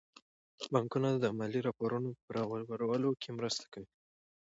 بانکونه 0.71 1.09
د 1.13 1.25
مالي 1.37 1.59
راپورونو 1.67 2.09
په 2.15 2.19
برابرولو 2.69 3.09
کې 3.21 3.29
مرسته 3.37 3.65
کوي. 3.73 3.89